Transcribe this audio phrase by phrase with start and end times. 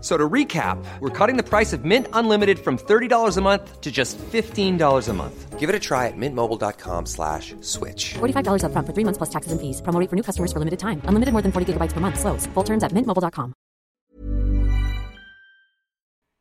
[0.00, 3.90] So to recap, we're cutting the price of Mint Unlimited from $30 a month to
[3.92, 5.58] just $15 a month.
[5.58, 8.14] Give it a try at mintmobile.com slash switch.
[8.14, 9.82] $45 upfront for three months plus taxes and fees.
[9.82, 11.02] Promo rate for new customers for limited time.
[11.04, 12.18] Unlimited more than 40 gigabytes per month.
[12.18, 12.46] Slows.
[12.54, 13.52] Full terms at mintmobile.com.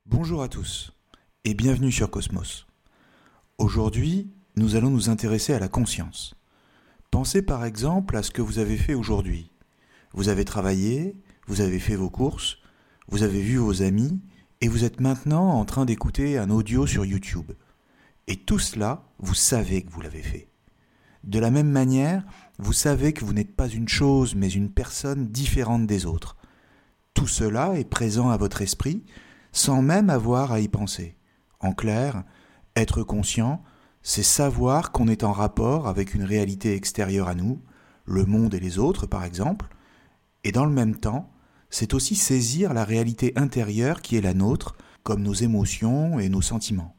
[0.05, 0.91] Bonjour à tous
[1.45, 2.65] et bienvenue sur Cosmos.
[3.57, 6.33] Aujourd'hui, nous allons nous intéresser à la conscience.
[7.11, 9.51] Pensez par exemple à ce que vous avez fait aujourd'hui.
[10.13, 11.15] Vous avez travaillé,
[11.47, 12.58] vous avez fait vos courses,
[13.09, 14.21] vous avez vu vos amis
[14.61, 17.51] et vous êtes maintenant en train d'écouter un audio sur YouTube.
[18.27, 20.47] Et tout cela, vous savez que vous l'avez fait.
[21.23, 22.23] De la même manière,
[22.59, 26.37] vous savez que vous n'êtes pas une chose, mais une personne différente des autres.
[27.15, 29.03] Tout cela est présent à votre esprit
[29.51, 31.15] sans même avoir à y penser.
[31.59, 32.23] En clair,
[32.75, 33.63] être conscient,
[34.03, 37.59] c'est savoir qu'on est en rapport avec une réalité extérieure à nous,
[38.05, 39.67] le monde et les autres par exemple,
[40.43, 41.31] et dans le même temps,
[41.69, 46.41] c'est aussi saisir la réalité intérieure qui est la nôtre, comme nos émotions et nos
[46.41, 46.95] sentiments.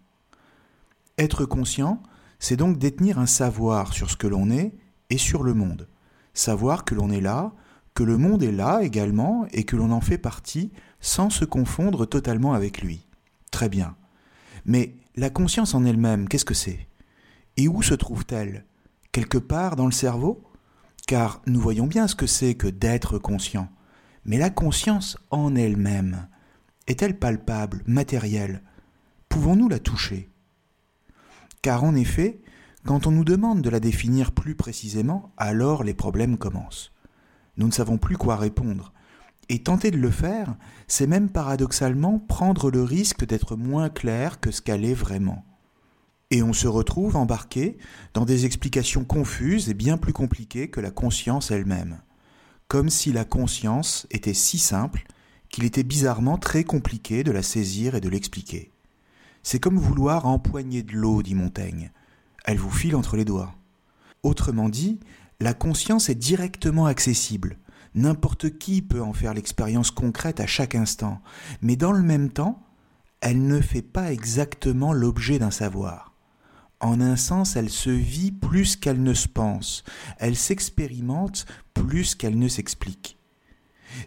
[1.18, 2.02] Être conscient,
[2.38, 4.74] c'est donc détenir un savoir sur ce que l'on est
[5.10, 5.88] et sur le monde.
[6.32, 7.52] Savoir que l'on est là,
[7.94, 12.06] que le monde est là également et que l'on en fait partie sans se confondre
[12.06, 13.06] totalement avec lui.
[13.50, 13.96] Très bien.
[14.64, 16.86] Mais la conscience en elle-même, qu'est-ce que c'est?
[17.56, 18.64] Et où se trouve-t-elle?
[19.12, 20.42] Quelque part dans le cerveau?
[21.06, 23.68] Car nous voyons bien ce que c'est que d'être conscient.
[24.24, 26.28] Mais la conscience en elle-même,
[26.86, 28.62] est-elle palpable, matérielle?
[29.28, 30.28] Pouvons-nous la toucher?
[31.62, 32.40] Car en effet,
[32.84, 36.92] quand on nous demande de la définir plus précisément, alors les problèmes commencent.
[37.56, 38.92] Nous ne savons plus quoi répondre.
[39.48, 40.54] Et tenter de le faire,
[40.86, 45.44] c'est même paradoxalement prendre le risque d'être moins clair que ce qu'elle est vraiment.
[46.30, 47.78] Et on se retrouve embarqué
[48.14, 52.00] dans des explications confuses et bien plus compliquées que la conscience elle-même
[52.70, 55.02] comme si la conscience était si simple
[55.48, 58.70] qu'il était bizarrement très compliqué de la saisir et de l'expliquer.
[59.42, 61.90] C'est comme vouloir empoigner de l'eau, dit Montaigne.
[62.44, 63.56] Elle vous file entre les doigts.
[64.22, 65.00] Autrement dit,
[65.40, 67.58] la conscience est directement accessible.
[67.96, 71.20] N'importe qui peut en faire l'expérience concrète à chaque instant,
[71.62, 72.62] mais dans le même temps,
[73.20, 76.09] elle ne fait pas exactement l'objet d'un savoir.
[76.80, 79.84] En un sens, elle se vit plus qu'elle ne se pense,
[80.18, 83.18] elle s'expérimente plus qu'elle ne s'explique.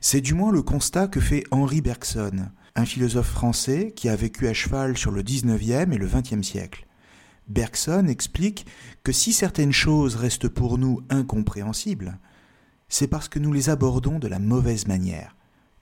[0.01, 4.47] C'est du moins le constat que fait Henri Bergson, un philosophe français qui a vécu
[4.47, 6.87] à cheval sur le XIXe et le XXe siècle.
[7.47, 8.65] Bergson explique
[9.03, 12.17] que si certaines choses restent pour nous incompréhensibles,
[12.87, 15.35] c'est parce que nous les abordons de la mauvaise manière.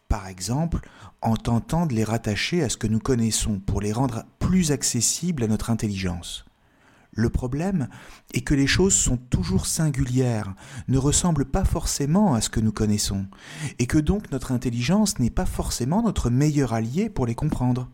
[0.09, 0.89] Par exemple,
[1.21, 5.43] en tentant de les rattacher à ce que nous connaissons pour les rendre plus accessibles
[5.43, 6.45] à notre intelligence.
[7.13, 7.89] Le problème
[8.33, 10.53] est que les choses sont toujours singulières,
[10.87, 13.25] ne ressemblent pas forcément à ce que nous connaissons,
[13.79, 17.89] et que donc notre intelligence n'est pas forcément notre meilleur allié pour les comprendre.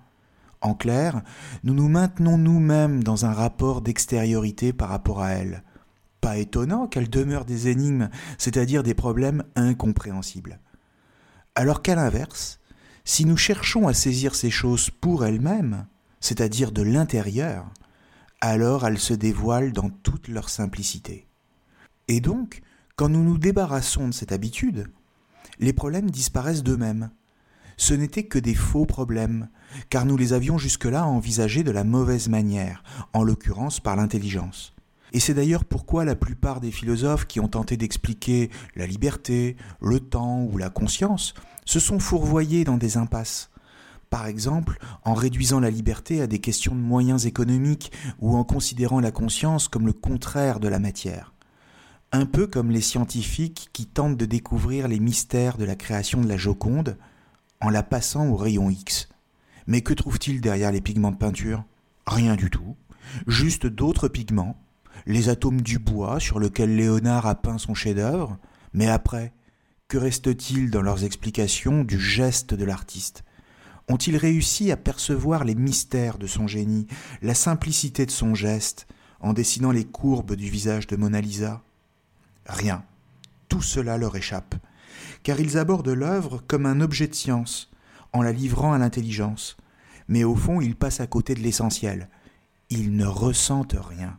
[0.61, 1.21] En clair,
[1.63, 5.63] nous nous maintenons nous-mêmes dans un rapport d'extériorité par rapport à elles.
[6.21, 10.59] Pas étonnant qu'elles demeurent des énigmes, c'est-à-dire des problèmes incompréhensibles.
[11.55, 12.59] Alors qu'à l'inverse,
[13.03, 15.87] si nous cherchons à saisir ces choses pour elles-mêmes,
[16.19, 17.65] c'est-à-dire de l'intérieur,
[18.41, 21.27] alors elles se dévoilent dans toute leur simplicité.
[22.07, 22.61] Et donc,
[22.95, 24.87] quand nous nous débarrassons de cette habitude,
[25.59, 27.09] les problèmes disparaissent d'eux-mêmes.
[27.77, 29.49] Ce n'étaient que des faux problèmes,
[29.89, 32.83] car nous les avions jusque-là envisagés de la mauvaise manière,
[33.13, 34.73] en l'occurrence par l'intelligence.
[35.13, 39.99] Et c'est d'ailleurs pourquoi la plupart des philosophes qui ont tenté d'expliquer la liberté, le
[39.99, 41.33] temps ou la conscience
[41.65, 43.49] se sont fourvoyés dans des impasses,
[44.09, 48.99] par exemple en réduisant la liberté à des questions de moyens économiques ou en considérant
[48.99, 51.33] la conscience comme le contraire de la matière.
[52.11, 56.27] Un peu comme les scientifiques qui tentent de découvrir les mystères de la création de
[56.27, 56.97] la Joconde
[57.59, 59.09] en la passant au rayon X.
[59.65, 61.65] Mais que trouve-t-il derrière les pigments de peinture?
[62.05, 62.77] Rien du tout,
[63.27, 64.57] juste d'autres pigments,
[65.05, 68.37] les atomes du bois sur lequel Léonard a peint son chef-d'œuvre,
[68.73, 69.33] mais après,
[69.87, 73.23] que reste-t-il dans leurs explications du geste de l'artiste?
[73.87, 76.87] Ont-ils réussi à percevoir les mystères de son génie,
[77.21, 78.87] la simplicité de son geste,
[79.19, 81.63] en dessinant les courbes du visage de Mona Lisa?
[82.45, 82.83] Rien.
[83.49, 84.55] Tout cela leur échappe.
[85.23, 87.71] car ils abordent l'œuvre comme un objet de science,
[88.13, 89.57] en la livrant à l'intelligence.
[90.07, 92.09] Mais au fond, ils passent à côté de l'essentiel.
[92.69, 94.17] Ils ne ressentent rien.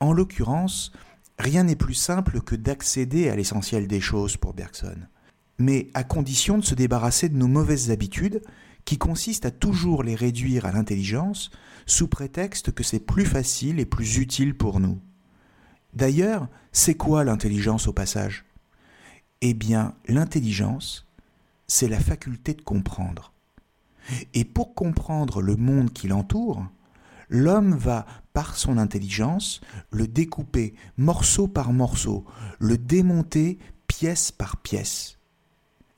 [0.00, 0.92] En l'occurrence,
[1.38, 4.98] rien n'est plus simple que d'accéder à l'essentiel des choses pour Bergson.
[5.58, 8.42] Mais à condition de se débarrasser de nos mauvaises habitudes,
[8.88, 11.50] qui consistent à toujours les réduire à l'intelligence,
[11.84, 14.98] sous prétexte que c'est plus facile et plus utile pour nous.
[15.92, 18.46] D'ailleurs, c'est quoi l'intelligence au passage?
[19.42, 21.06] Eh bien, l'intelligence,
[21.66, 23.34] c'est la faculté de comprendre.
[24.32, 26.66] Et pour comprendre le monde qui l'entoure,
[27.28, 29.60] l'homme va, par son intelligence,
[29.90, 32.24] le découper morceau par morceau,
[32.58, 35.18] le démonter pièce par pièce.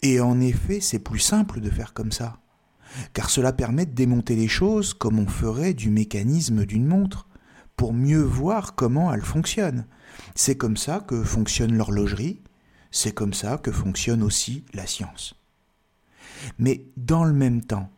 [0.03, 2.41] Et en effet, c'est plus simple de faire comme ça,
[3.13, 7.27] car cela permet de démonter les choses comme on ferait du mécanisme d'une montre,
[7.77, 9.87] pour mieux voir comment elle fonctionne.
[10.35, 12.43] C'est comme ça que fonctionne l'horlogerie,
[12.91, 15.35] c'est comme ça que fonctionne aussi la science.
[16.59, 17.91] Mais dans le même temps,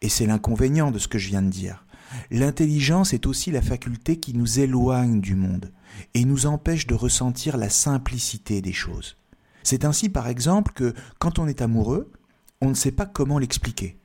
[0.00, 1.86] et c'est l'inconvénient de ce que je viens de dire,
[2.30, 5.72] l'intelligence est aussi la faculté qui nous éloigne du monde
[6.14, 9.16] et nous empêche de ressentir la simplicité des choses.
[9.62, 12.12] C'est ainsi par exemple que quand on est amoureux,
[12.60, 13.96] on ne sait pas comment l'expliquer.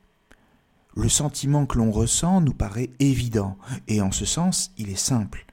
[0.95, 3.57] Le sentiment que l'on ressent nous paraît évident,
[3.88, 5.45] et en ce sens il est simple.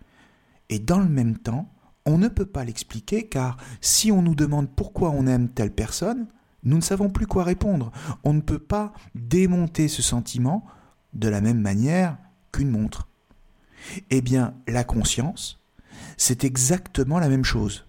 [0.69, 1.69] Et dans le même temps,
[2.05, 6.27] on ne peut pas l'expliquer car si on nous demande pourquoi on aime telle personne,
[6.63, 7.93] nous ne savons plus quoi répondre.
[8.25, 10.65] On ne peut pas démonter ce sentiment
[11.15, 12.17] de la même manière
[12.53, 13.09] qu'une montre.
[14.11, 15.61] Eh bien, la conscience,
[16.17, 17.87] c'est exactement la même chose.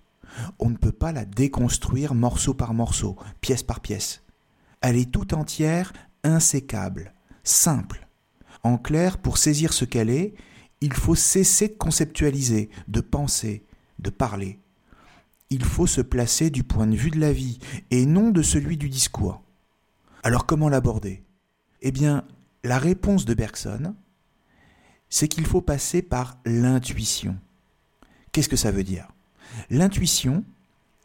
[0.59, 4.21] On ne peut pas la déconstruire morceau par morceau, pièce par pièce.
[4.81, 7.13] Elle est tout entière, insécable,
[7.47, 8.07] simple.
[8.63, 10.33] En clair, pour saisir ce qu'elle est,
[10.81, 13.65] il faut cesser de conceptualiser, de penser,
[13.99, 14.59] de parler
[15.49, 17.59] il faut se placer du point de vue de la vie
[17.91, 19.41] et non de celui du discours.
[20.23, 21.23] Alors comment l'aborder?
[21.81, 22.25] Eh bien,
[22.63, 23.95] la réponse de Bergson,
[25.09, 27.37] c'est qu'il faut passer par l'intuition.
[28.31, 29.07] Qu'est-ce que ça veut dire?
[29.69, 30.43] L'intuition,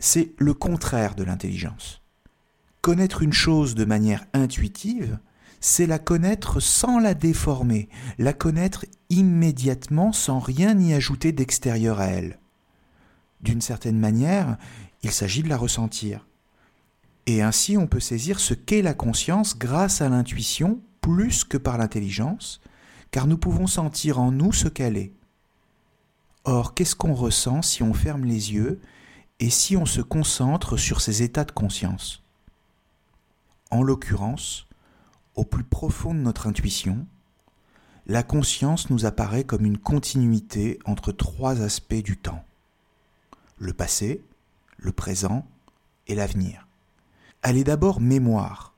[0.00, 2.02] c'est le contraire de l'intelligence.
[2.80, 5.20] Connaître une chose de manière intuitive,
[5.62, 7.88] c'est la connaître sans la déformer,
[8.18, 12.38] la connaître immédiatement sans rien y ajouter d'extérieur à elle
[13.42, 14.56] d'une certaine manière,
[15.02, 16.26] il s'agit de la ressentir.
[17.26, 21.78] Et ainsi on peut saisir ce qu'est la conscience grâce à l'intuition plus que par
[21.78, 22.60] l'intelligence,
[23.10, 25.12] car nous pouvons sentir en nous ce qu'elle est.
[26.44, 28.80] Or, qu'est-ce qu'on ressent si on ferme les yeux
[29.38, 32.22] et si on se concentre sur ces états de conscience?
[33.70, 34.66] En l'occurrence,
[35.34, 37.06] au plus profond de notre intuition,
[38.06, 42.44] la conscience nous apparaît comme une continuité entre trois aspects du temps
[43.62, 44.22] le passé,
[44.76, 45.46] le présent
[46.08, 46.66] et l'avenir.
[47.42, 48.74] Elle est d'abord mémoire.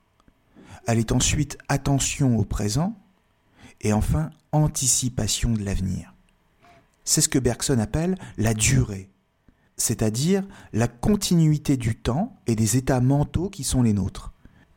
[0.85, 2.95] Elle est ensuite attention au présent
[3.81, 6.13] et enfin anticipation de l'avenir.
[7.03, 9.09] C'est ce que Bergson appelle la durée,
[9.75, 14.33] c'est-à-dire la continuité du temps et des états mentaux qui sont les nôtres.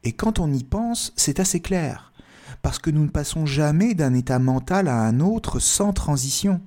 [0.09, 2.15] Et quand on y pense, c'est assez clair,
[2.63, 6.63] parce que nous ne passons jamais d'un état mental à un autre sans transition,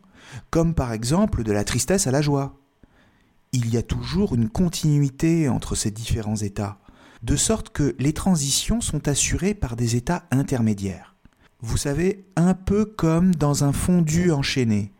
[0.51, 2.61] comme par exemple de la tristesse à la joie
[3.51, 6.77] il y a toujours une continuité entre ces différents états,
[7.23, 11.15] de sorte que les transitions sont assurées par des états intermédiaires.
[11.61, 14.93] Vous savez, un peu comme dans un fondu enchaîné,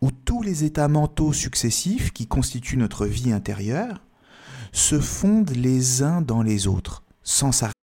[0.00, 4.02] où tous les états mentaux successifs qui constituent notre vie intérieure
[4.72, 7.83] se fondent les uns dans les autres, sans s'arrêter.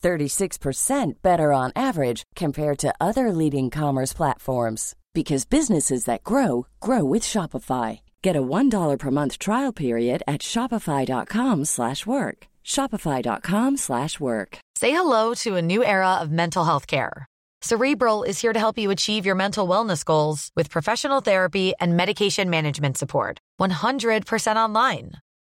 [0.00, 7.04] 36% better on average compared to other leading commerce platforms because businesses that grow grow
[7.04, 8.00] with Shopify.
[8.22, 12.38] Get a $1 per month trial period at shopify.com/work.
[12.64, 14.50] shopify.com/work.
[14.80, 17.26] Say hello to a new era of mental health care.
[17.62, 21.94] Cerebral is here to help you achieve your mental wellness goals with professional therapy and
[21.94, 23.38] medication management support.
[23.58, 25.10] 100% online.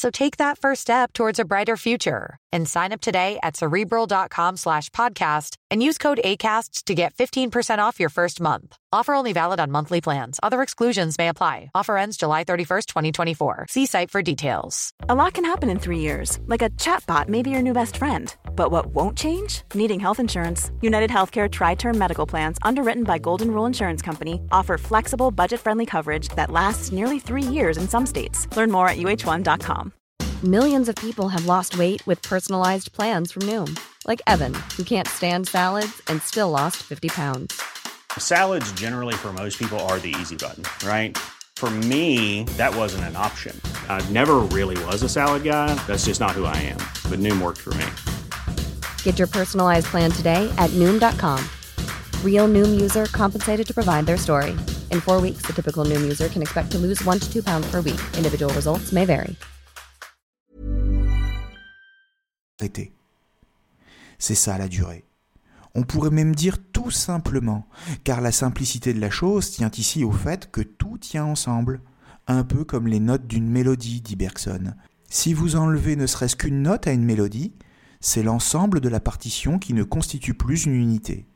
[0.00, 4.56] So take that first step towards a brighter future and sign up today at cerebral.com
[4.56, 8.76] slash podcast and use code ACasts to get 15% off your first month.
[8.94, 10.40] Offer only valid on monthly plans.
[10.42, 11.70] Other exclusions may apply.
[11.74, 13.66] Offer ends July 31st, 2024.
[13.68, 14.94] See site for details.
[15.06, 17.98] A lot can happen in three years, like a chatbot may be your new best
[17.98, 18.34] friend.
[18.54, 19.62] But what won't change?
[19.74, 20.70] Needing health insurance.
[20.80, 25.60] United Healthcare Tri Term Medical Plans, underwritten by Golden Rule Insurance Company, offer flexible, budget
[25.60, 28.46] friendly coverage that lasts nearly three years in some states.
[28.56, 29.92] Learn more at uh1.com.
[30.44, 35.06] Millions of people have lost weight with personalized plans from Noom, like Evan, who can't
[35.06, 37.60] stand salads and still lost 50 pounds.
[38.16, 41.18] Salads, generally, for most people, are the easy button, right?
[41.56, 43.54] For me, that wasn't an option.
[43.86, 45.74] I never really was a salad guy.
[45.86, 46.78] That's just not who I am.
[47.10, 47.84] But Noom worked for me.
[49.04, 51.44] Get your personalized plan today at Noom.com.
[52.24, 54.52] Real Noom user compensated to provide their story.
[54.90, 57.70] In four weeks, the typical Noom user can expect to lose one to two pounds
[57.70, 58.00] per week.
[58.16, 59.36] Individual results may vary.
[64.18, 65.04] C'est ça la durée.
[65.74, 67.66] On pourrait même dire tout simplement,
[68.04, 71.80] car la simplicité de la chose tient ici au fait que tout tient ensemble,
[72.26, 74.74] un peu comme les notes d'une mélodie, dit Bergson.
[75.08, 77.54] Si vous enlevez ne serait-ce qu'une note à une mélodie,
[78.00, 81.26] c'est l'ensemble de la partition qui ne constitue plus une unité.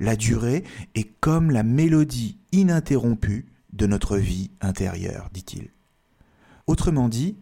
[0.00, 5.70] La durée est comme la mélodie ininterrompue de notre vie intérieure, dit-il.
[6.66, 7.36] Autrement dit,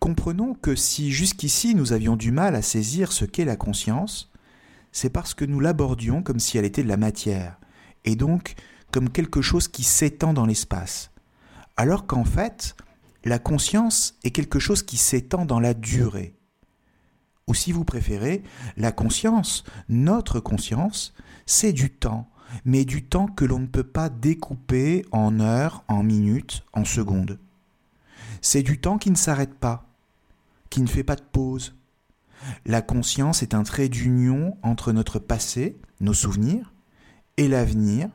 [0.00, 4.30] comprenons que si jusqu'ici nous avions du mal à saisir ce qu'est la conscience,
[4.92, 7.58] c'est parce que nous l'abordions comme si elle était de la matière,
[8.04, 8.54] et donc
[8.92, 11.10] comme quelque chose qui s'étend dans l'espace,
[11.76, 12.76] alors qu'en fait,
[13.24, 16.36] la conscience est quelque chose qui s'étend dans la durée.
[17.46, 18.42] Ou si vous préférez,
[18.76, 21.14] la conscience, notre conscience,
[21.46, 22.30] c'est du temps,
[22.64, 27.38] mais du temps que l'on ne peut pas découper en heures, en minutes, en secondes.
[28.40, 29.86] C'est du temps qui ne s'arrête pas,
[30.70, 31.74] qui ne fait pas de pause.
[32.66, 36.72] La conscience est un trait d'union entre notre passé, nos souvenirs,
[37.36, 38.08] et l'avenir,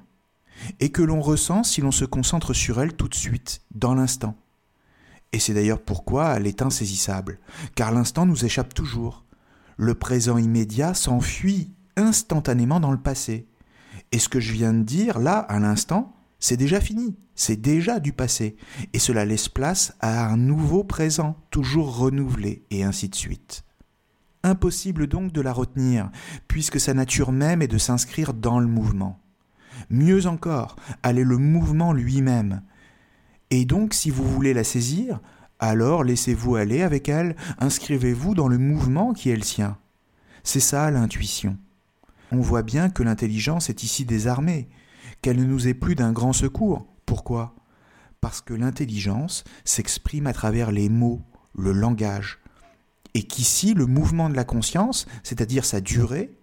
[0.79, 4.35] et que l'on ressent si l'on se concentre sur elle tout de suite, dans l'instant.
[5.31, 7.39] Et c'est d'ailleurs pourquoi elle est insaisissable,
[7.75, 9.25] car l'instant nous échappe toujours.
[9.77, 13.47] Le présent immédiat s'enfuit instantanément dans le passé.
[14.11, 17.99] Et ce que je viens de dire là, à l'instant, c'est déjà fini, c'est déjà
[17.99, 18.55] du passé,
[18.93, 23.63] et cela laisse place à un nouveau présent, toujours renouvelé, et ainsi de suite.
[24.43, 26.09] Impossible donc de la retenir,
[26.47, 29.19] puisque sa nature même est de s'inscrire dans le mouvement.
[29.89, 32.61] Mieux encore, elle est le mouvement lui-même.
[33.51, 35.19] Et donc, si vous voulez la saisir,
[35.59, 39.77] alors laissez-vous aller avec elle, inscrivez-vous dans le mouvement qui est le sien.
[40.43, 41.57] C'est ça l'intuition.
[42.31, 44.69] On voit bien que l'intelligence est ici désarmée,
[45.21, 46.85] qu'elle ne nous est plus d'un grand secours.
[47.05, 47.55] Pourquoi?
[48.21, 51.21] Parce que l'intelligence s'exprime à travers les mots,
[51.55, 52.39] le langage,
[53.15, 56.37] et qu'ici le mouvement de la conscience, c'est-à-dire sa durée,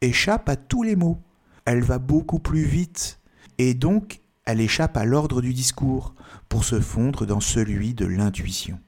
[0.00, 1.22] échappe à tous les mots.
[1.64, 3.20] Elle va beaucoup plus vite,
[3.56, 6.14] et donc elle échappe à l'ordre du discours
[6.48, 8.78] pour se fondre dans celui de l'intuition.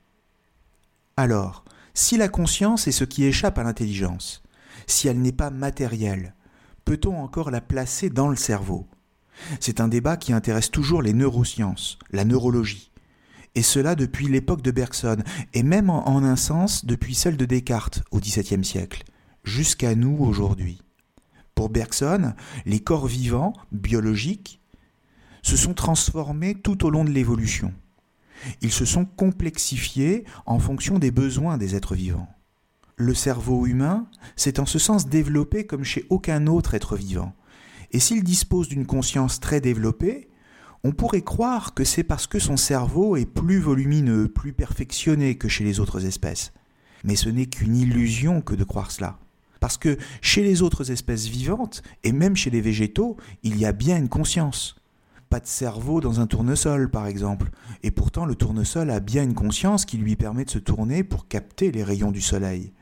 [1.17, 4.43] Alors, si la conscience est ce qui échappe à l'intelligence,
[4.87, 6.35] si elle n'est pas matérielle,
[6.85, 8.87] peut-on encore la placer dans le cerveau?
[9.61, 12.91] C'est un débat qui intéresse toujours les neurosciences, la neurologie,
[13.55, 15.17] et cela depuis l'époque de Bergson,
[15.55, 19.05] et même en, un sens depuis celle de Descartes au XVIIe siècle,
[19.45, 20.83] jusqu'à nous aujourd'hui.
[21.55, 22.35] Pour Bergson,
[22.67, 24.61] les corps vivants, biologiques,
[25.47, 27.73] se sont transformés tout au long de l'évolution.
[28.63, 32.29] Ils se sont complexifiés en fonction des besoins des êtres vivants.
[32.97, 37.33] Le cerveau humain s'est en ce sens développé comme chez aucun autre être vivant.
[37.93, 40.29] Et s'il dispose d'une conscience très développée,
[40.83, 45.47] on pourrait croire que c'est parce que son cerveau est plus volumineux, plus perfectionné que
[45.47, 46.53] chez les autres espèces.
[47.05, 49.21] Mais ce n'est qu'une illusion que de croire cela.
[49.61, 53.73] Parce que chez les autres espèces vivantes, et même chez les végétaux, il y a
[53.73, 54.75] bien une conscience
[55.41, 57.51] de cerveau dans un tournesol, par exemple.
[57.83, 61.29] Et pourtant, le tournesol a bien une conscience qui lui permet de se tourner pour
[61.29, 62.73] capter les rayons du soleil.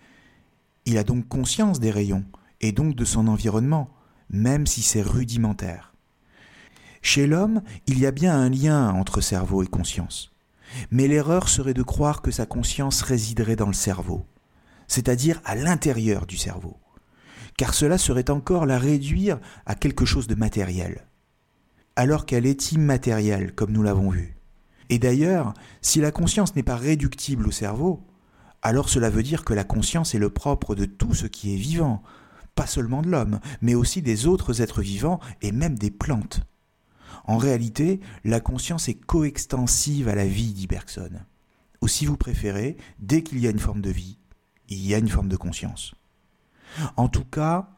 [0.86, 2.24] Il a donc conscience des rayons,
[2.60, 3.90] et donc de son environnement,
[4.30, 5.94] même si c'est rudimentaire.
[7.02, 10.32] Chez l'homme, il y a bien un lien entre cerveau et conscience.
[10.90, 14.26] Mais l'erreur serait de croire que sa conscience résiderait dans le cerveau,
[14.88, 16.78] c'est-à-dire à, l'intérieur du cerveau,
[17.56, 21.06] car cela serait encore la réduire à quelque chose de matériel
[21.96, 24.36] alors qu'elle est immatérielle, comme nous l'avons vu.
[24.90, 28.02] Et d'ailleurs, si la conscience n'est pas réductible au cerveau,
[28.62, 31.58] alors cela veut dire que la conscience est le propre de tout ce qui est
[31.58, 32.02] vivant,
[32.54, 36.40] pas seulement de l'homme, mais aussi des autres êtres vivants et même des plantes.
[37.26, 41.10] En réalité, la conscience est coextensive à la vie, dit Bergson.
[41.80, 44.18] Ou si vous préférez, dès qu'il y a une forme de vie,
[44.68, 45.94] il y a une forme de conscience.
[46.96, 47.70] En tout cas,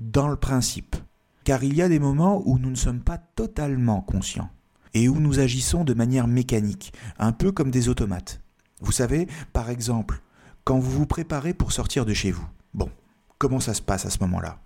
[0.00, 0.96] dans le principe.
[1.44, 4.50] Car il y a des moments où nous ne sommes pas totalement conscients
[4.94, 8.40] et où nous agissons de manière mécanique, un peu comme des automates.
[8.80, 10.20] Vous savez, par exemple,
[10.64, 12.46] quand vous vous préparez pour sortir de chez vous.
[12.74, 12.90] Bon,
[13.38, 14.58] comment ça se passe à ce moment-là?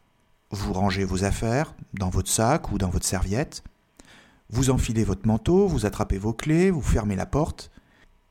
[0.51, 3.63] Vous rangez vos affaires dans votre sac ou dans votre serviette,
[4.51, 7.71] vous enfilez votre manteau, vous attrapez vos clés, vous fermez la porte,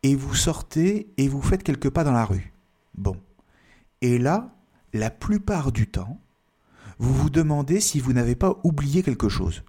[0.03, 2.53] et vous sortez et vous faites quelques pas dans la rue.
[2.97, 3.17] Bon.
[4.01, 4.55] Et là,
[4.93, 6.19] la plupart du temps,
[6.99, 9.63] vous vous demandez si vous n'avez pas oublié quelque chose,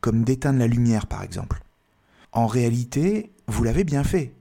[0.00, 1.62] comme d'éteindre la lumière par exemple.
[2.32, 4.34] En réalité, vous l'avez bien fait.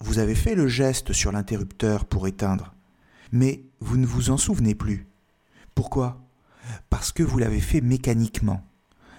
[0.00, 2.74] Vous avez fait le geste sur l'interrupteur pour éteindre,
[3.32, 5.06] mais vous ne vous en souvenez plus.
[5.74, 6.20] Pourquoi?
[6.90, 8.64] Parce que vous l'avez fait mécaniquement,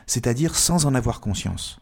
[0.07, 1.79] c'est-à-dire sans en avoir conscience.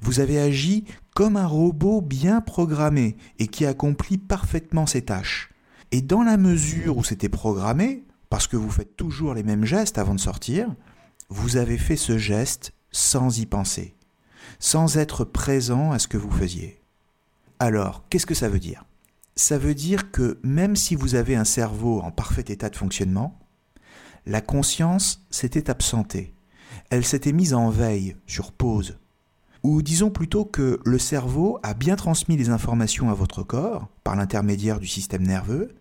[0.00, 0.84] Vous avez agi
[1.14, 5.50] comme un robot bien programmé et qui accomplit parfaitement ses tâches.
[5.90, 9.98] Et dans la mesure où c'était programmé, parce que vous faites toujours les mêmes gestes
[9.98, 10.68] avant de sortir,
[11.28, 13.94] vous avez fait ce geste sans y penser,
[14.58, 16.82] sans être présent à ce que vous faisiez.
[17.58, 18.84] Alors, qu'est-ce que ça veut dire?
[19.36, 23.38] Ça veut dire que même si vous avez un cerveau en parfait état de fonctionnement,
[24.26, 26.34] la conscience s'était absentée.
[26.90, 28.98] Elle s'était mise en veille, sur pause.
[29.62, 34.16] Ou disons plutôt que le cerveau a bien transmis les informations à votre corps par
[34.16, 35.74] l'intermédiaire du système nerveux,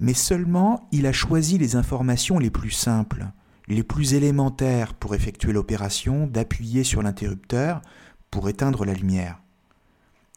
[0.00, 3.26] mais seulement il a choisi les informations les plus simples,
[3.68, 7.82] les plus élémentaires pour effectuer l'opération d'appuyer sur l'interrupteur
[8.30, 9.40] pour éteindre la lumière.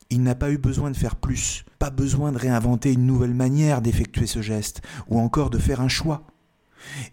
[0.09, 3.81] Il n'a pas eu besoin de faire plus, pas besoin de réinventer une nouvelle manière
[3.81, 6.25] d'effectuer ce geste, ou encore de faire un choix.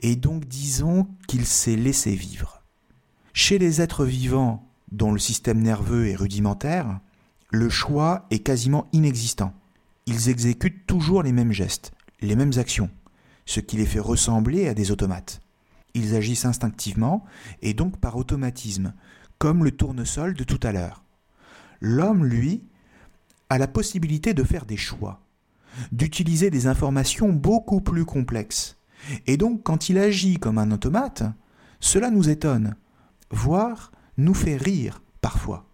[0.01, 2.63] Et donc disons qu'il s'est laissé vivre.
[3.35, 7.01] Chez les êtres vivants dont le système nerveux est rudimentaire,
[7.51, 9.53] le choix est quasiment inexistant.
[10.07, 12.91] Ils exécutent toujours les mêmes gestes, les mêmes actions,
[13.45, 15.41] ce qui les fait ressembler à des automates.
[15.95, 17.25] Ils agissent instinctivement
[17.63, 18.95] et donc par automatisme,
[19.39, 21.05] comme le tournesol de tout à l'heure.
[21.81, 22.65] L'homme, lui,
[23.49, 25.21] a la possibilité de faire des choix,
[25.93, 28.77] d'utiliser des informations beaucoup plus complexes.
[29.27, 31.23] Et donc quand il agit comme un automate,
[31.81, 32.77] cela nous étonne,
[33.31, 35.67] voire nous fait rire parfois.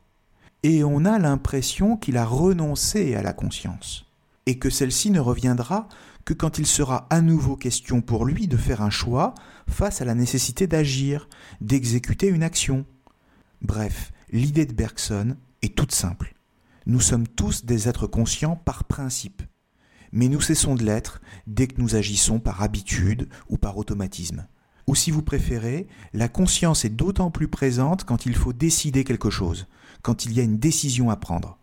[0.63, 4.07] Et on a l'impression qu'il a renoncé à la conscience,
[4.47, 5.89] et que celle-ci ne reviendra
[6.25, 9.35] que quand il sera à nouveau question pour lui de faire un choix
[9.69, 11.29] face à la nécessité d'agir,
[11.61, 12.85] d'exécuter une action.
[13.61, 16.35] Bref, l'idée de Bergson est toute simple.
[16.87, 19.43] Nous sommes tous des êtres conscients par principe,
[20.11, 24.47] mais nous cessons de l'être dès que nous agissons par habitude ou par automatisme.
[24.89, 29.31] Ou si vous préférez, la conscience est d'autant plus présente quand il faut décider quelque
[29.31, 29.69] chose,
[30.03, 31.59] quand il y a une décision à prendre.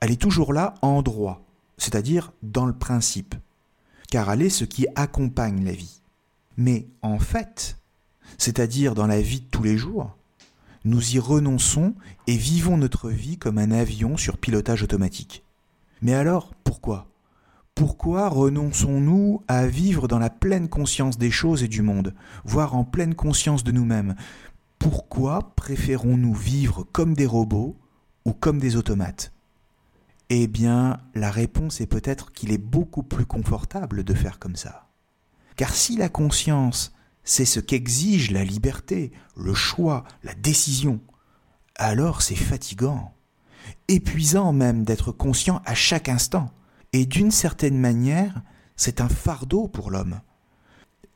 [0.00, 3.34] Elle est toujours là en droit, c'est-à-dire dans le principe,
[4.10, 6.02] car elle est ce qui accompagne la vie.
[6.56, 7.78] Mais en fait,
[8.38, 10.16] c'est-à-dire dans la vie de tous les jours,
[10.84, 11.94] nous y renonçons
[12.26, 15.44] et vivons notre vie comme un avion sur pilotage automatique.
[16.02, 17.06] Mais alors, pourquoi?
[17.74, 22.14] Pourquoi renonçons-nous à vivre dans la pleine conscience des choses et du monde,
[22.44, 24.14] voire en pleine conscience de nous-mêmes?
[24.78, 27.76] Pourquoi préférons-nous vivre comme des robots
[28.24, 29.33] ou comme des automates?
[30.36, 34.88] Eh bien, la réponse est peut-être qu'il est beaucoup plus confortable de faire comme ça.
[35.54, 36.92] Car si la conscience,
[37.22, 40.98] c'est ce qu'exige la liberté, le choix, la décision,
[41.76, 43.14] alors c'est fatigant,
[43.86, 46.50] épuisant même d'être conscient à chaque instant
[46.92, 48.42] et d'une certaine manière,
[48.74, 50.20] c'est un fardeau pour l'homme.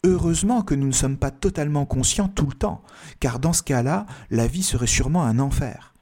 [0.04, 2.84] Heureusement que nous ne sommes pas totalement conscients tout le temps,
[3.18, 5.92] car dans ce cas-là, la vie serait sûrement un enfer.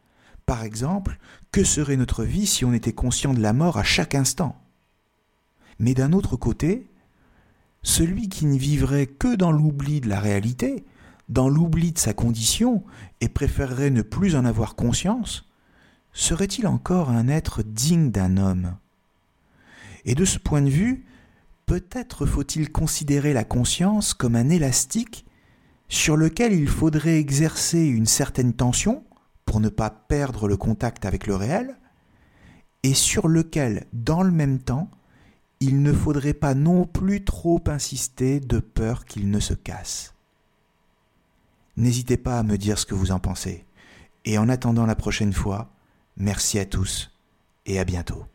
[0.45, 1.19] Par exemple,
[1.57, 4.61] que serait notre vie si on était conscient de la mort à chaque instant?
[5.79, 6.87] Mais d'un autre côté,
[7.83, 10.85] celui qui ne vivrait que dans l'oubli de la réalité,
[11.31, 12.85] dans l'oubli de sa condition,
[13.23, 15.49] et préférerait ne plus en avoir conscience,
[16.13, 18.77] serait-il encore un être digne d'un homme?
[20.05, 21.07] Et de ce point de vue,
[21.65, 25.25] peut-être faut-il considérer la conscience comme un élastique
[25.89, 29.05] sur lequel il faudrait exercer une certaine tension
[29.57, 31.79] pour ne pas perdre le contact avec le réel,
[32.83, 34.91] et sur lequel, dans le même temps,
[35.61, 40.13] il ne faudrait pas non plus trop insister de peur qu'il ne se casse.
[41.79, 43.65] N'hésitez pas à me dire ce que vous en pensez,
[44.27, 45.71] et en attendant la prochaine fois,
[46.19, 47.11] merci à tous
[47.65, 48.27] et à bientôt.